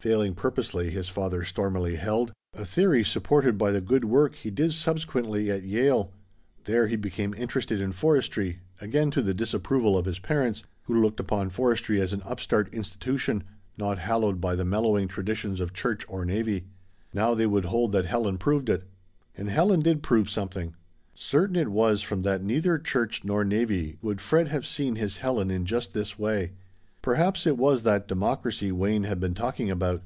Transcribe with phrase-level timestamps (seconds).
[0.00, 4.72] Failing purposely, his father stormily held; a theory supported by the good work he did
[4.72, 6.10] subsequently at Yale.
[6.64, 11.20] There he became interested in forestry, again to the disapproval of his parents, who looked
[11.20, 13.44] upon forestry as an upstart institution,
[13.76, 16.64] not hallowed by the mellowing traditions of church or navy.
[17.12, 18.88] Now they would hold that Helen proved it.
[19.36, 20.74] And Helen did prove something.
[21.14, 25.50] Certain it was that from neither church nor navy would Fred have seen his Helen
[25.50, 26.52] in just this way.
[27.02, 30.02] Perhaps it was that democracy Wayne had been talking about.